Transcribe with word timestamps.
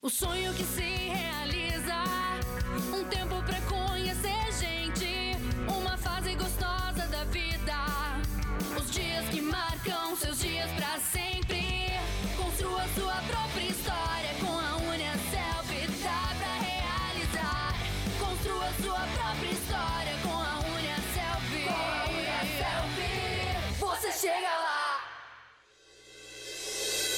O 0.00 0.08
sonho 0.08 0.54
que 0.54 0.62
se 0.62 0.80
realiza, 0.80 2.04
um 2.96 3.02
tempo 3.08 3.42
pra 3.42 3.60
conhecer 3.62 4.52
gente, 4.56 5.36
uma 5.66 5.98
fase 5.98 6.36
gostosa 6.36 7.04
da 7.08 7.24
vida. 7.24 7.74
Os 8.80 8.92
dias 8.92 9.28
que 9.28 9.40
marcam 9.40 10.14
seus 10.14 10.38
dias 10.38 10.47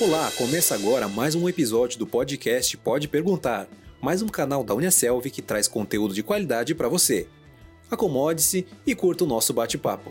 Olá, 0.00 0.32
começa 0.34 0.74
agora 0.74 1.06
mais 1.08 1.34
um 1.34 1.46
episódio 1.46 1.98
do 1.98 2.06
podcast 2.06 2.74
Pode 2.78 3.06
Perguntar, 3.06 3.68
mais 4.00 4.22
um 4.22 4.28
canal 4.28 4.64
da 4.64 4.74
Uniaselv 4.74 5.28
que 5.28 5.42
traz 5.42 5.68
conteúdo 5.68 6.14
de 6.14 6.22
qualidade 6.22 6.74
para 6.74 6.88
você. 6.88 7.28
Acomode-se 7.90 8.66
e 8.86 8.94
curta 8.94 9.24
o 9.24 9.26
nosso 9.26 9.52
bate-papo. 9.52 10.10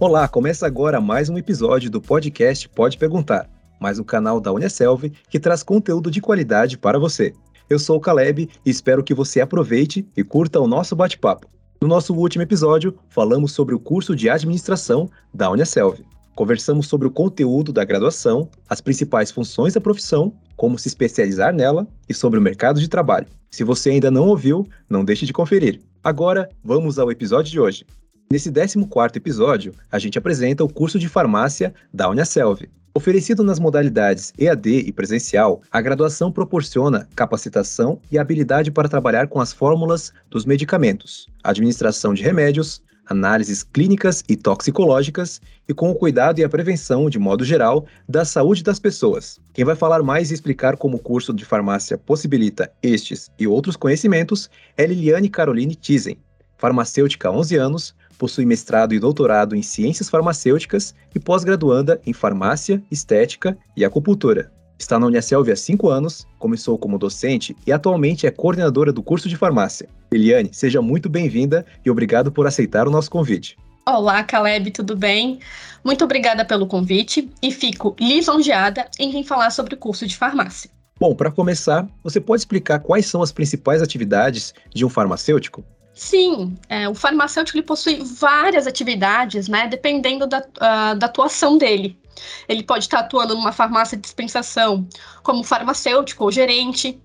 Olá, 0.00 0.26
começa 0.26 0.66
agora 0.66 0.98
mais 0.98 1.28
um 1.28 1.36
episódio 1.36 1.90
do 1.90 2.00
podcast 2.00 2.66
Pode 2.70 2.96
Perguntar, 2.96 3.50
mais 3.78 3.98
um 3.98 4.02
canal 4.02 4.40
da 4.40 4.50
Uniaselv 4.50 5.12
que 5.28 5.38
traz 5.38 5.62
conteúdo 5.62 6.10
de 6.10 6.22
qualidade 6.22 6.78
para 6.78 6.98
você. 6.98 7.34
Eu 7.68 7.78
sou 7.78 7.98
o 7.98 8.00
Caleb 8.00 8.48
e 8.64 8.70
espero 8.70 9.04
que 9.04 9.12
você 9.12 9.42
aproveite 9.42 10.08
e 10.16 10.24
curta 10.24 10.58
o 10.58 10.66
nosso 10.66 10.96
bate-papo. 10.96 11.50
No 11.82 11.86
nosso 11.86 12.14
último 12.14 12.42
episódio, 12.42 12.96
falamos 13.10 13.52
sobre 13.52 13.74
o 13.74 13.78
curso 13.78 14.16
de 14.16 14.30
administração 14.30 15.06
da 15.34 15.50
Uniaselv. 15.50 16.00
Conversamos 16.34 16.86
sobre 16.86 17.06
o 17.06 17.10
conteúdo 17.10 17.70
da 17.70 17.84
graduação, 17.84 18.48
as 18.70 18.80
principais 18.80 19.30
funções 19.30 19.74
da 19.74 19.82
profissão, 19.82 20.32
como 20.56 20.78
se 20.78 20.88
especializar 20.88 21.52
nela 21.52 21.86
e 22.08 22.14
sobre 22.14 22.38
o 22.38 22.42
mercado 22.42 22.80
de 22.80 22.88
trabalho. 22.88 23.26
Se 23.50 23.62
você 23.62 23.90
ainda 23.90 24.10
não 24.10 24.28
ouviu, 24.28 24.66
não 24.88 25.04
deixe 25.04 25.26
de 25.26 25.32
conferir. 25.34 25.82
Agora, 26.02 26.48
vamos 26.64 26.98
ao 26.98 27.12
episódio 27.12 27.52
de 27.52 27.60
hoje. 27.60 27.84
Nesse 28.32 28.48
14º 28.48 29.16
episódio, 29.16 29.74
a 29.90 29.98
gente 29.98 30.16
apresenta 30.16 30.62
o 30.62 30.72
curso 30.72 31.00
de 31.00 31.08
farmácia 31.08 31.74
da 31.92 32.08
Uniaselv. 32.08 32.70
Oferecido 32.94 33.42
nas 33.42 33.58
modalidades 33.58 34.32
EAD 34.38 34.84
e 34.86 34.92
presencial, 34.92 35.62
a 35.68 35.80
graduação 35.80 36.30
proporciona 36.30 37.08
capacitação 37.16 38.00
e 38.08 38.16
habilidade 38.20 38.70
para 38.70 38.88
trabalhar 38.88 39.26
com 39.26 39.40
as 39.40 39.52
fórmulas 39.52 40.12
dos 40.30 40.44
medicamentos, 40.44 41.26
administração 41.42 42.14
de 42.14 42.22
remédios, 42.22 42.80
análises 43.04 43.64
clínicas 43.64 44.22
e 44.28 44.36
toxicológicas 44.36 45.40
e 45.68 45.74
com 45.74 45.90
o 45.90 45.96
cuidado 45.96 46.38
e 46.38 46.44
a 46.44 46.48
prevenção, 46.48 47.10
de 47.10 47.18
modo 47.18 47.44
geral, 47.44 47.84
da 48.08 48.24
saúde 48.24 48.62
das 48.62 48.78
pessoas. 48.78 49.40
Quem 49.52 49.64
vai 49.64 49.74
falar 49.74 50.04
mais 50.04 50.30
e 50.30 50.34
explicar 50.34 50.76
como 50.76 50.98
o 50.98 51.00
curso 51.00 51.34
de 51.34 51.44
farmácia 51.44 51.98
possibilita 51.98 52.70
estes 52.80 53.28
e 53.36 53.48
outros 53.48 53.74
conhecimentos 53.74 54.48
é 54.76 54.86
Liliane 54.86 55.28
Caroline 55.28 55.74
Tizen, 55.74 56.16
farmacêutica 56.60 57.28
há 57.28 57.32
11 57.32 57.56
anos, 57.56 57.94
possui 58.18 58.44
mestrado 58.44 58.92
e 58.92 59.00
doutorado 59.00 59.56
em 59.56 59.62
ciências 59.62 60.10
farmacêuticas 60.10 60.94
e 61.14 61.18
pós-graduanda 61.18 61.98
em 62.04 62.12
farmácia, 62.12 62.82
estética 62.90 63.56
e 63.74 63.82
acupuntura. 63.82 64.52
Está 64.78 64.98
na 64.98 65.06
Uniaselv 65.06 65.50
há 65.50 65.56
cinco 65.56 65.88
anos, 65.88 66.26
começou 66.38 66.78
como 66.78 66.98
docente 66.98 67.56
e 67.66 67.72
atualmente 67.72 68.26
é 68.26 68.30
coordenadora 68.30 68.92
do 68.92 69.02
curso 69.02 69.28
de 69.28 69.36
farmácia. 69.36 69.88
Eliane, 70.12 70.50
seja 70.52 70.82
muito 70.82 71.08
bem-vinda 71.08 71.64
e 71.84 71.90
obrigado 71.90 72.30
por 72.30 72.46
aceitar 72.46 72.86
o 72.86 72.90
nosso 72.90 73.10
convite. 73.10 73.56
Olá, 73.86 74.22
Caleb, 74.22 74.70
tudo 74.70 74.94
bem? 74.94 75.40
Muito 75.82 76.04
obrigada 76.04 76.44
pelo 76.44 76.66
convite 76.66 77.30
e 77.42 77.50
fico 77.50 77.96
lisonjeada 77.98 78.86
em 78.98 79.10
vir 79.10 79.24
falar 79.24 79.50
sobre 79.50 79.74
o 79.74 79.78
curso 79.78 80.06
de 80.06 80.16
farmácia. 80.16 80.70
Bom, 80.98 81.14
para 81.14 81.30
começar, 81.30 81.88
você 82.04 82.20
pode 82.20 82.42
explicar 82.42 82.80
quais 82.80 83.06
são 83.06 83.22
as 83.22 83.32
principais 83.32 83.80
atividades 83.80 84.52
de 84.74 84.84
um 84.84 84.88
farmacêutico? 84.90 85.64
Sim, 86.00 86.56
é, 86.66 86.88
o 86.88 86.94
farmacêutico 86.94 87.58
ele 87.58 87.66
possui 87.66 88.02
várias 88.02 88.66
atividades, 88.66 89.48
né, 89.48 89.66
dependendo 89.68 90.26
da, 90.26 90.38
uh, 90.38 90.98
da 90.98 91.04
atuação 91.04 91.58
dele. 91.58 92.00
Ele 92.48 92.62
pode 92.62 92.84
estar 92.84 93.00
atuando 93.00 93.34
numa 93.34 93.52
farmácia 93.52 93.98
de 93.98 94.02
dispensação 94.02 94.88
como 95.22 95.44
farmacêutico 95.44 96.24
ou 96.24 96.32
gerente, 96.32 96.98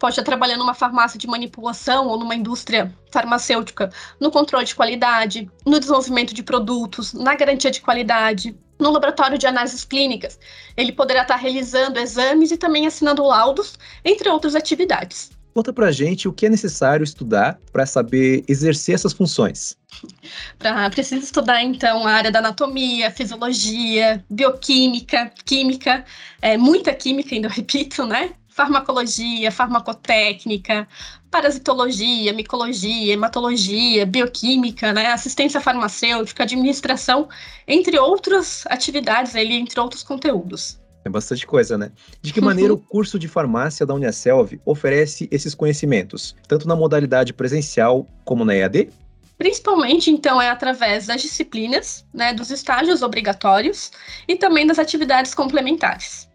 pode 0.00 0.14
estar 0.14 0.24
trabalhando 0.24 0.58
numa 0.58 0.74
farmácia 0.74 1.16
de 1.16 1.28
manipulação 1.28 2.08
ou 2.08 2.18
numa 2.18 2.34
indústria 2.34 2.92
farmacêutica 3.12 3.88
no 4.18 4.32
controle 4.32 4.64
de 4.64 4.74
qualidade, 4.74 5.48
no 5.64 5.78
desenvolvimento 5.78 6.34
de 6.34 6.42
produtos, 6.42 7.12
na 7.12 7.36
garantia 7.36 7.70
de 7.70 7.80
qualidade, 7.80 8.58
no 8.80 8.90
laboratório 8.90 9.38
de 9.38 9.46
análises 9.46 9.84
clínicas. 9.84 10.40
Ele 10.76 10.90
poderá 10.90 11.22
estar 11.22 11.36
realizando 11.36 12.00
exames 12.00 12.50
e 12.50 12.56
também 12.56 12.84
assinando 12.84 13.22
laudos, 13.22 13.78
entre 14.04 14.28
outras 14.28 14.56
atividades. 14.56 15.30
Conta 15.52 15.72
pra 15.72 15.90
gente 15.90 16.28
o 16.28 16.32
que 16.32 16.46
é 16.46 16.48
necessário 16.48 17.02
estudar 17.02 17.58
para 17.72 17.84
saber 17.84 18.44
exercer 18.46 18.94
essas 18.94 19.12
funções. 19.12 19.76
Pra, 20.58 20.88
precisa 20.90 21.24
estudar, 21.24 21.62
então, 21.62 22.06
a 22.06 22.12
área 22.12 22.30
da 22.30 22.38
anatomia, 22.38 23.10
fisiologia, 23.10 24.24
bioquímica, 24.30 25.32
química, 25.44 26.04
é, 26.40 26.56
muita 26.56 26.94
química, 26.94 27.34
ainda 27.34 27.48
repito, 27.48 28.06
né? 28.06 28.30
Farmacologia, 28.48 29.50
farmacotécnica, 29.50 30.86
parasitologia, 31.30 32.32
micologia, 32.32 33.14
hematologia, 33.14 34.06
bioquímica, 34.06 34.92
né? 34.92 35.06
Assistência 35.06 35.60
farmacêutica, 35.60 36.42
administração, 36.42 37.28
entre 37.66 37.98
outras 37.98 38.64
atividades, 38.66 39.34
ali, 39.34 39.54
entre 39.54 39.80
outros 39.80 40.02
conteúdos. 40.02 40.79
É 41.04 41.08
bastante 41.08 41.46
coisa, 41.46 41.78
né? 41.78 41.90
De 42.20 42.32
que 42.32 42.40
maneira 42.40 42.72
o 42.74 42.78
curso 42.78 43.18
de 43.18 43.28
farmácia 43.28 43.86
da 43.86 43.94
Uniaselv 43.94 44.60
oferece 44.64 45.28
esses 45.30 45.54
conhecimentos, 45.54 46.36
tanto 46.46 46.68
na 46.68 46.76
modalidade 46.76 47.32
presencial 47.32 48.06
como 48.24 48.44
na 48.44 48.54
EAD? 48.54 48.90
Principalmente, 49.38 50.10
então, 50.10 50.40
é 50.40 50.50
através 50.50 51.06
das 51.06 51.22
disciplinas, 51.22 52.04
né, 52.12 52.34
dos 52.34 52.50
estágios 52.50 53.00
obrigatórios 53.00 53.90
e 54.28 54.36
também 54.36 54.66
das 54.66 54.78
atividades 54.78 55.32
complementares. 55.32 56.28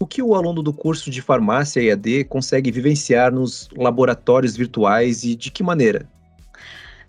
O 0.00 0.06
que 0.06 0.22
o 0.22 0.34
aluno 0.34 0.62
do 0.62 0.72
curso 0.72 1.10
de 1.10 1.20
farmácia 1.20 1.82
EAD 1.82 2.24
consegue 2.24 2.70
vivenciar 2.70 3.30
nos 3.30 3.68
laboratórios 3.76 4.56
virtuais 4.56 5.24
e 5.24 5.34
de 5.34 5.50
que 5.50 5.62
maneira? 5.62 6.08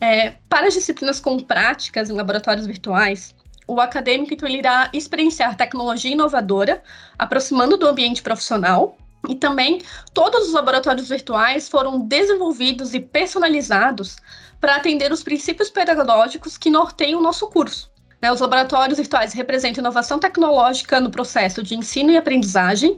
É, 0.01 0.33
para 0.49 0.67
as 0.67 0.73
disciplinas 0.73 1.19
com 1.19 1.39
práticas 1.39 2.09
em 2.09 2.13
laboratórios 2.13 2.65
virtuais, 2.65 3.35
o 3.69 3.79
acadêmico 3.79 4.33
então, 4.33 4.49
irá 4.49 4.89
experienciar 4.91 5.55
tecnologia 5.55 6.11
inovadora, 6.11 6.81
aproximando 7.17 7.77
do 7.77 7.87
ambiente 7.87 8.21
profissional, 8.21 8.97
e 9.27 9.35
também 9.35 9.81
todos 10.11 10.47
os 10.47 10.53
laboratórios 10.53 11.07
virtuais 11.07 11.69
foram 11.69 11.99
desenvolvidos 11.99 12.95
e 12.95 12.99
personalizados 12.99 14.17
para 14.59 14.75
atender 14.75 15.11
os 15.11 15.21
princípios 15.21 15.69
pedagógicos 15.69 16.57
que 16.57 16.69
norteiam 16.69 17.19
o 17.19 17.23
nosso 17.23 17.47
curso. 17.47 17.91
Né, 18.21 18.29
os 18.31 18.41
laboratórios 18.41 18.97
virtuais 18.97 19.31
representam 19.33 19.81
inovação 19.81 20.19
tecnológica 20.19 20.99
no 20.99 21.09
processo 21.09 21.63
de 21.63 21.75
ensino 21.75 22.11
e 22.11 22.17
aprendizagem, 22.17 22.97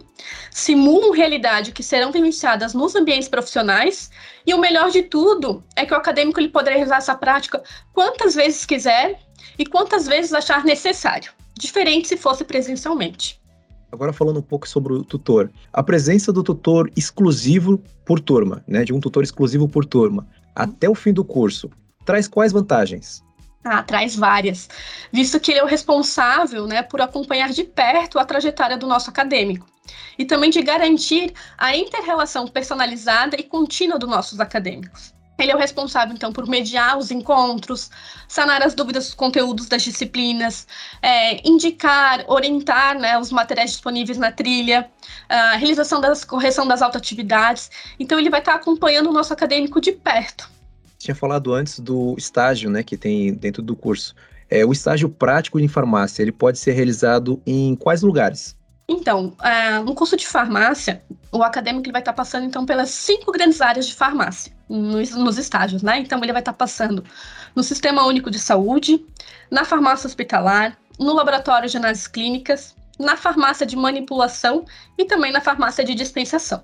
simulam 0.50 1.12
realidade 1.12 1.74
que 1.74 1.84
serão 1.84 2.12
vivenciadas 2.12 2.74
nos 2.74 2.96
ambientes 2.96 3.30
profissionais, 3.30 4.10
e 4.48 4.54
o 4.54 4.58
melhor 4.58 4.90
de 4.90 5.04
tudo 5.04 5.64
é 5.76 5.86
que 5.86 5.94
o 5.94 5.98
acadêmico 5.98 6.40
ele 6.40 6.50
poderá 6.50 6.76
realizar 6.76 6.98
essa 6.98 7.14
prática 7.14 7.62
quantas 7.94 8.34
vezes 8.34 8.66
quiser 8.66 9.20
e 9.58 9.66
quantas 9.66 10.08
vezes 10.08 10.34
achar 10.34 10.64
necessário, 10.64 11.32
diferente 11.58 12.08
se 12.08 12.18
fosse 12.18 12.44
presencialmente. 12.44 13.40
Agora 13.92 14.14
falando 14.14 14.40
um 14.40 14.44
pouco 14.44 14.68
sobre 14.68 14.94
o 14.94 15.04
tutor. 15.04 15.52
A 15.74 15.84
presença 15.84 16.32
do 16.32 16.42
tutor 16.42 16.90
exclusivo 16.96 17.78
por 18.06 18.20
turma, 18.20 18.64
né, 18.66 18.86
de 18.86 18.94
um 18.94 19.00
tutor 19.00 19.24
exclusivo 19.24 19.68
por 19.68 19.86
turma, 19.86 20.26
até 20.56 20.90
o 20.90 20.96
fim 20.96 21.12
do 21.12 21.26
curso, 21.26 21.70
traz 22.06 22.28
quais 22.28 22.54
vantagens? 22.54 23.22
Ah, 23.64 23.84
traz 23.84 24.16
várias, 24.16 24.70
visto 25.12 25.40
que 25.40 25.52
ele 25.52 25.60
é 25.60 25.64
o 25.64 25.68
responsável 25.68 26.66
né, 26.66 26.82
por 26.82 27.00
acompanhar 27.00 27.52
de 27.52 27.64
perto 27.64 28.18
a 28.18 28.26
trajetória 28.26 28.76
do 28.76 28.88
nosso 28.88 29.10
acadêmico 29.10 29.68
e 30.18 30.26
também 30.26 30.50
de 30.50 30.62
garantir 30.64 31.34
a 31.58 31.76
inter-relação 31.76 32.48
personalizada 32.48 33.36
e 33.40 33.44
contínua 33.44 34.00
dos 34.00 34.10
nossos 34.10 34.40
acadêmicos. 34.40 35.14
Ele 35.42 35.52
é 35.52 35.56
o 35.56 35.60
responsável, 35.60 36.14
então, 36.14 36.32
por 36.32 36.48
mediar 36.48 36.98
os 36.98 37.12
encontros, 37.12 37.90
sanar 38.28 38.62
as 38.62 38.74
dúvidas 38.74 39.06
dos 39.06 39.14
conteúdos 39.14 39.68
das 39.68 39.82
disciplinas, 39.82 40.68
é, 41.02 41.48
indicar, 41.48 42.24
orientar 42.28 42.98
né, 43.00 43.18
os 43.18 43.32
materiais 43.32 43.72
disponíveis 43.72 44.18
na 44.18 44.32
trilha, 44.32 44.90
a 45.28 45.56
realização 45.56 46.00
da 46.00 46.14
correção 46.28 46.68
das 46.68 46.82
autoatividades. 46.82 47.72
Então, 48.00 48.20
ele 48.20 48.30
vai 48.30 48.40
estar 48.40 48.56
acompanhando 48.56 49.10
o 49.10 49.14
nosso 49.14 49.34
acadêmico 49.34 49.82
de 49.82 49.92
perto. 49.92 50.50
Tinha 51.00 51.16
falado 51.16 51.54
antes 51.54 51.80
do 51.80 52.16
estágio 52.18 52.70
né, 52.70 52.84
que 52.84 52.96
tem 52.96 53.34
dentro 53.34 53.64
do 53.64 53.76
curso. 53.76 54.14
É, 54.48 54.66
o 54.66 54.72
estágio 54.72 55.10
prático 55.10 55.60
em 55.60 55.68
farmácia, 55.68 56.22
ele 56.22 56.32
pode 56.32 56.60
ser 56.60 56.74
realizado 56.74 57.42
em 57.48 57.76
quais 57.76 58.04
lugares? 58.04 58.56
Então, 58.92 59.34
uh, 59.40 59.84
no 59.86 59.96
curso 59.96 60.18
de 60.18 60.28
farmácia, 60.28 61.02
o 61.32 61.42
acadêmico 61.42 61.86
ele 61.86 61.94
vai 61.94 62.02
estar 62.02 62.12
tá 62.12 62.16
passando 62.18 62.46
então 62.46 62.66
pelas 62.66 62.90
cinco 62.90 63.32
grandes 63.32 63.62
áreas 63.62 63.88
de 63.88 63.96
farmácia 63.96 64.52
nos, 64.68 65.12
nos 65.12 65.38
estágios, 65.38 65.82
né? 65.82 66.00
Então 66.00 66.22
ele 66.22 66.34
vai 66.34 66.42
estar 66.42 66.52
tá 66.52 66.58
passando 66.58 67.02
no 67.56 67.64
Sistema 67.64 68.06
Único 68.06 68.30
de 68.30 68.38
Saúde, 68.38 69.02
na 69.50 69.64
farmácia 69.64 70.08
hospitalar, 70.08 70.78
no 71.00 71.14
laboratório 71.14 71.70
de 71.70 71.78
análises 71.78 72.06
clínicas, 72.06 72.76
na 73.00 73.16
farmácia 73.16 73.66
de 73.66 73.78
manipulação 73.78 74.66
e 74.98 75.06
também 75.06 75.32
na 75.32 75.40
farmácia 75.40 75.86
de 75.86 75.96
dispensação. 75.96 76.62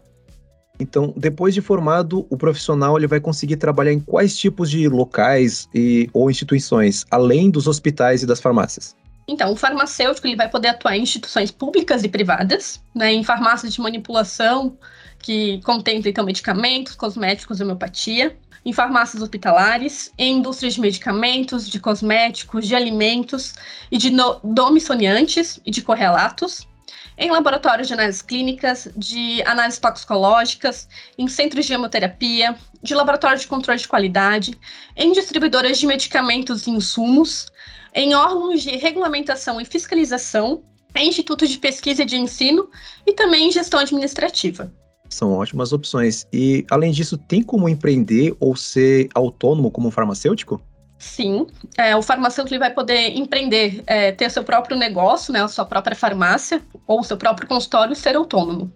Então, 0.78 1.14
depois 1.16 1.54
de 1.54 1.62
formado, 1.62 2.28
o 2.30 2.38
profissional 2.38 2.98
ele 2.98 3.08
vai 3.08 3.22
conseguir 3.22 3.56
trabalhar 3.56 3.94
em 3.94 4.02
quais 4.02 4.38
tipos 4.38 4.70
de 4.70 4.88
locais 4.90 5.70
e, 5.74 6.10
ou 6.14 6.30
instituições, 6.30 7.06
além 7.10 7.50
dos 7.50 7.68
hospitais 7.68 8.22
e 8.22 8.26
das 8.26 8.42
farmácias? 8.42 8.96
Então, 9.28 9.52
o 9.52 9.56
farmacêutico 9.56 10.26
ele 10.26 10.38
vai 10.38 10.50
poder 10.50 10.70
atuar 10.70 10.96
em 10.96 11.02
instituições 11.02 11.52
públicas 11.52 12.04
e 12.04 12.08
privadas, 12.08 12.82
né, 12.96 13.14
em 13.14 13.24
farmácias 13.24 13.74
de 13.74 13.82
manipulação, 13.82 14.78
que 15.20 15.62
contemplam 15.64 16.10
então, 16.10 16.24
medicamentos, 16.24 16.96
cosméticos 16.96 17.60
e 17.60 17.64
homeopatia, 17.64 18.38
em 18.64 18.72
farmácias 18.72 19.22
hospitalares, 19.22 20.12
em 20.18 20.38
indústrias 20.38 20.76
de 20.76 20.82
medicamentos, 20.82 21.70
de 21.70 21.80
cosméticos, 21.80 22.68
de 22.68 22.76
alimentos 22.76 23.54
e 23.92 23.98
de 23.98 24.12
domiciliantes 24.44 25.60
e 25.66 25.72
de 25.72 25.82
correlatos, 25.82 26.68
em 27.18 27.32
laboratórios 27.32 27.88
de 27.88 27.94
análises 27.94 28.22
clínicas, 28.22 28.88
de 28.96 29.42
análises 29.44 29.80
toxicológicas, 29.80 30.88
em 31.18 31.28
centros 31.28 31.66
de 31.66 31.74
hemoterapia, 31.74 32.56
de 32.82 32.94
laboratório 32.94 33.40
de 33.40 33.48
controle 33.48 33.80
de 33.80 33.88
qualidade, 33.88 34.58
em 34.96 35.12
distribuidoras 35.12 35.80
de 35.80 35.88
medicamentos 35.88 36.68
e 36.68 36.72
insumos, 36.72 37.48
em 37.94 38.14
órgãos 38.14 38.62
de 38.62 38.78
regulamentação 38.78 39.60
e 39.60 39.66
fiscalização, 39.66 40.64
em 40.96 41.10
institutos 41.10 41.50
de 41.50 41.58
pesquisa 41.58 42.04
e 42.04 42.06
de 42.06 42.18
ensino 42.18 42.70
e 43.06 43.14
também 43.14 43.48
em 43.48 43.52
gestão 43.52 43.80
administrativa. 43.80 44.72
São 45.10 45.32
ótimas 45.32 45.72
opções. 45.72 46.28
E, 46.34 46.66
além 46.70 46.92
disso, 46.92 47.18
tem 47.18 47.42
como 47.42 47.70
empreender 47.70 48.36
ou 48.40 48.56
ser 48.56 49.08
autônomo 49.16 49.72
como 49.72 49.90
farmacêutico? 49.90 50.62
Sim, 51.00 51.46
é, 51.78 51.96
o 51.96 52.02
farmacêutico 52.02 52.58
vai 52.58 52.74
poder 52.74 53.16
empreender, 53.16 53.84
é, 53.86 54.12
ter 54.12 54.32
seu 54.32 54.44
próprio 54.44 54.76
negócio, 54.76 55.32
né, 55.32 55.44
a 55.44 55.48
sua 55.48 55.66
própria 55.66 55.96
farmácia 55.96 56.62
ou 56.88 57.04
seu 57.04 57.18
próprio 57.18 57.48
consultório 57.48 57.94
e 57.94 57.96
ser 57.96 58.16
autônomo. 58.16 58.72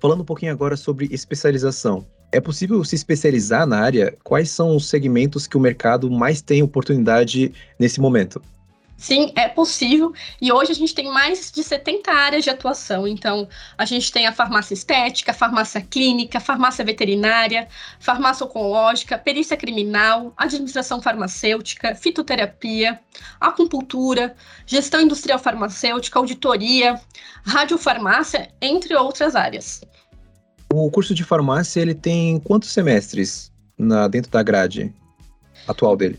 Falando 0.00 0.20
um 0.20 0.24
pouquinho 0.24 0.52
agora 0.52 0.76
sobre 0.76 1.08
especialização. 1.10 2.06
É 2.30 2.40
possível 2.40 2.82
se 2.84 2.94
especializar 2.94 3.66
na 3.66 3.78
área? 3.78 4.16
Quais 4.22 4.50
são 4.50 4.76
os 4.76 4.88
segmentos 4.88 5.46
que 5.46 5.56
o 5.56 5.60
mercado 5.60 6.10
mais 6.10 6.42
tem 6.42 6.62
oportunidade 6.62 7.52
nesse 7.78 8.00
momento? 8.00 8.40
Sim, 8.96 9.32
é 9.34 9.48
possível. 9.48 10.12
E 10.40 10.52
hoje 10.52 10.72
a 10.72 10.74
gente 10.74 10.94
tem 10.94 11.10
mais 11.10 11.50
de 11.50 11.62
70 11.62 12.10
áreas 12.10 12.44
de 12.44 12.50
atuação. 12.50 13.06
Então, 13.06 13.48
a 13.76 13.84
gente 13.84 14.10
tem 14.10 14.26
a 14.26 14.32
farmácia 14.32 14.72
estética, 14.72 15.34
farmácia 15.34 15.80
clínica, 15.80 16.40
farmácia 16.40 16.84
veterinária, 16.84 17.68
farmácia 17.98 18.46
oncológica, 18.46 19.18
perícia 19.18 19.56
criminal, 19.56 20.32
administração 20.36 21.02
farmacêutica, 21.02 21.94
fitoterapia, 21.94 23.00
acupuntura, 23.40 24.34
gestão 24.64 25.00
industrial 25.00 25.38
farmacêutica, 25.38 26.18
auditoria, 26.18 27.00
radiofarmácia, 27.44 28.48
entre 28.60 28.94
outras 28.94 29.34
áreas. 29.34 29.82
O 30.72 30.90
curso 30.90 31.14
de 31.14 31.24
farmácia 31.24 31.80
ele 31.80 31.94
tem 31.94 32.40
quantos 32.40 32.70
semestres 32.70 33.52
na, 33.76 34.08
dentro 34.08 34.30
da 34.30 34.42
grade 34.42 34.94
atual 35.68 35.96
dele? 35.96 36.18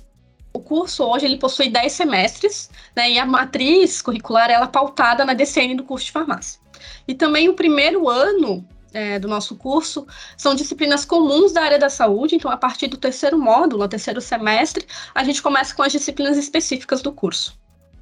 O 0.56 0.60
curso 0.62 1.04
hoje 1.04 1.26
ele 1.26 1.36
possui 1.36 1.68
10 1.68 1.92
semestres, 1.92 2.70
né, 2.96 3.12
e 3.12 3.20
a 3.20 3.26
matriz 3.26 4.02
curricular 4.02 4.50
ela 4.50 4.64
é 4.64 4.68
pautada 4.70 5.26
na 5.26 5.34
DCN 5.34 5.76
do 5.76 5.84
curso 5.84 6.06
de 6.06 6.14
farmácia. 6.14 6.62
E 7.06 7.14
também 7.14 7.50
o 7.50 7.56
primeiro 7.56 8.08
ano 8.08 8.66
é, 8.94 9.20
do 9.20 9.28
nosso 9.28 9.58
curso 9.58 10.08
são 10.38 10.56
disciplinas 10.56 11.04
comuns 11.04 11.52
da 11.52 11.62
área 11.62 11.78
da 11.78 11.90
saúde, 11.90 12.36
então 12.36 12.50
a 12.50 12.56
partir 12.56 12.88
do 12.88 12.96
terceiro 12.96 13.38
módulo, 13.38 13.84
no 13.84 13.90
terceiro 13.90 14.22
semestre, 14.22 14.88
a 15.14 15.26
gente 15.26 15.42
começa 15.42 15.76
com 15.76 15.84
as 15.84 15.92
disciplinas 15.92 16.38
específicas 16.38 17.02
do 17.02 17.12
curso. 17.12 17.60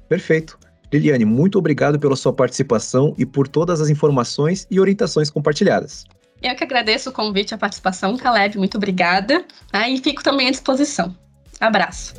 Perfeito. 0.08 0.56
Liliane, 0.92 1.24
muito 1.24 1.58
obrigado 1.58 1.98
pela 1.98 2.14
sua 2.14 2.32
participação 2.32 3.16
e 3.18 3.26
por 3.26 3.48
todas 3.48 3.80
as 3.80 3.88
informações 3.88 4.64
e 4.70 4.78
orientações 4.78 5.28
compartilhadas. 5.28 6.04
Eu 6.40 6.54
que 6.54 6.62
agradeço 6.62 7.10
o 7.10 7.12
convite 7.12 7.50
e 7.50 7.54
a 7.56 7.58
participação, 7.58 8.16
Caleb, 8.16 8.58
muito 8.58 8.76
obrigada. 8.76 9.44
Né, 9.72 9.90
e 9.90 9.98
fico 9.98 10.22
também 10.22 10.46
à 10.46 10.50
disposição. 10.52 11.16
Abraço. 11.64 12.12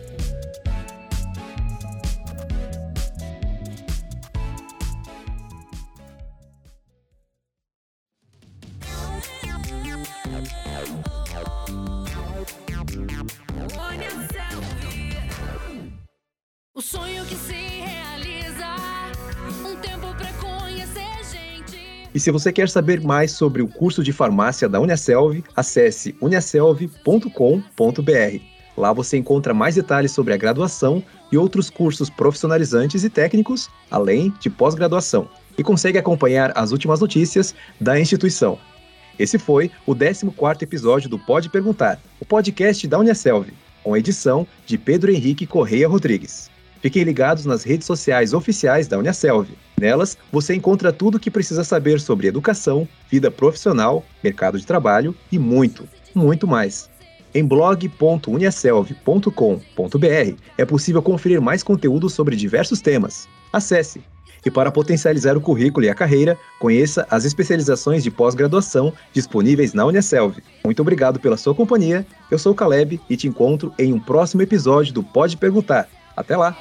O 16.73 16.81
sonho 16.81 17.23
que 17.25 17.35
se 17.35 17.53
realiza, 17.53 18.65
um 19.63 19.75
tempo 19.75 20.07
para 20.15 20.33
conhecer 20.33 21.23
gente. 21.31 22.09
E 22.15 22.19
se 22.19 22.31
você 22.31 22.51
quer 22.51 22.67
saber 22.67 22.99
mais 22.99 23.31
sobre 23.31 23.61
o 23.61 23.67
curso 23.67 24.03
de 24.03 24.11
farmácia 24.11 24.67
da 24.67 24.79
Uniaselv, 24.79 25.43
acesse 25.55 26.17
uniaselv.com.br. 26.19 28.54
Lá 28.77 28.91
você 28.91 29.17
encontra 29.17 29.53
mais 29.53 29.75
detalhes 29.75 30.11
sobre 30.11 30.33
a 30.33 30.37
graduação 30.37 31.03
e 31.31 31.37
outros 31.37 31.69
cursos 31.69 32.09
profissionalizantes 32.09 33.03
e 33.03 33.09
técnicos, 33.09 33.69
além 33.89 34.33
de 34.39 34.49
pós-graduação, 34.49 35.29
e 35.57 35.63
consegue 35.63 35.97
acompanhar 35.97 36.51
as 36.55 36.71
últimas 36.71 36.99
notícias 36.99 37.55
da 37.79 37.99
instituição. 37.99 38.59
Esse 39.17 39.39
foi 39.39 39.71
o 39.85 39.95
14º 39.95 40.61
episódio 40.61 41.09
do 41.09 41.17
Pode 41.17 41.49
Perguntar, 41.49 41.99
o 42.19 42.25
podcast 42.25 42.85
da 42.87 42.99
Uniaselv, 42.99 43.47
com 43.81 43.95
edição 43.95 44.45
de 44.65 44.77
Pedro 44.77 45.11
Henrique 45.11 45.47
Correia 45.47 45.87
Rodrigues. 45.87 46.49
Fiquem 46.81 47.03
ligados 47.03 47.45
nas 47.45 47.63
redes 47.63 47.87
sociais 47.87 48.33
oficiais 48.33 48.87
da 48.87 48.97
Uniaselv. 48.97 49.47
Nelas, 49.79 50.17
você 50.31 50.53
encontra 50.53 50.91
tudo 50.91 51.15
o 51.15 51.19
que 51.19 51.31
precisa 51.31 51.63
saber 51.63 51.99
sobre 51.99 52.27
educação, 52.27 52.87
vida 53.09 53.31
profissional, 53.31 54.05
mercado 54.23 54.59
de 54.59 54.65
trabalho 54.65 55.15
e 55.31 55.39
muito, 55.39 55.87
muito 56.13 56.45
mais. 56.45 56.89
Em 57.35 57.45
blog.uniaselv.com.br 57.45 60.41
é 60.57 60.65
possível 60.65 61.01
conferir 61.01 61.41
mais 61.41 61.61
conteúdo 61.61 62.09
sobre 62.09 62.37
diversos 62.37 62.79
temas. 62.79 63.27
Acesse! 63.51 64.01
E 64.45 64.51
para 64.51 64.71
potencializar 64.71 65.35
o 65.35 65.41
currículo 65.41 65.85
e 65.85 65.89
a 65.89 65.95
carreira, 65.95 66.39
conheça 66.59 67.05
as 67.09 67.25
especializações 67.25 68.03
de 68.03 68.11
pós-graduação 68.11 68.93
disponíveis 69.11 69.73
na 69.73 69.85
Uniaselv. 69.85 70.37
Muito 70.63 70.81
obrigado 70.81 71.19
pela 71.19 71.35
sua 71.35 71.53
companhia. 71.53 72.07
Eu 72.31 72.39
sou 72.39 72.53
o 72.53 72.55
Caleb 72.55 73.01
e 73.09 73.17
te 73.17 73.27
encontro 73.27 73.73
em 73.77 73.91
um 73.91 73.99
próximo 73.99 74.41
episódio 74.41 74.93
do 74.93 75.03
Pode 75.03 75.35
Perguntar. 75.35 75.89
Até 76.15 76.37
lá! 76.37 76.55